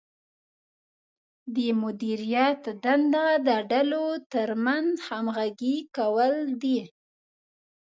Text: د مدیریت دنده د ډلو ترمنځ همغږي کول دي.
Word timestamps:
د 1.53 1.55
مدیریت 1.81 2.63
دنده 2.83 3.27
د 3.47 3.49
ډلو 3.71 4.05
ترمنځ 4.33 4.89
همغږي 5.07 5.77
کول 5.95 6.33
دي. 6.61 6.79